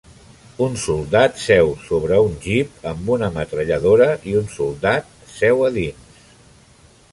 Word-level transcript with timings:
Un 0.67 0.77
soldat 0.83 1.35
seu 1.41 1.69
sobre 1.89 2.17
un 2.29 2.33
Jeep 2.45 2.89
amb 2.93 3.13
una 3.17 3.29
metralladora 3.37 4.09
i 4.33 4.35
un 4.43 4.49
soldat 4.57 5.15
seu 5.37 5.65
a 5.69 5.73
dins. 5.79 6.19